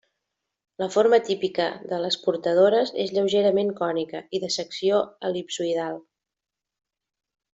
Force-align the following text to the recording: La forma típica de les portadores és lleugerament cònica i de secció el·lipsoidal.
La 0.83 0.87
forma 0.93 1.17
típica 1.27 1.65
de 1.91 1.99
les 2.05 2.17
portadores 2.23 2.93
és 3.05 3.13
lleugerament 3.17 3.69
cònica 3.83 4.23
i 4.39 4.43
de 4.47 4.51
secció 4.59 5.05
el·lipsoidal. 5.31 6.01